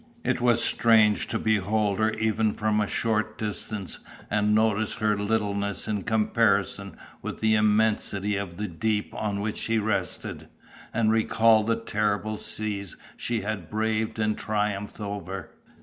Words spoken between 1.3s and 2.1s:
behold her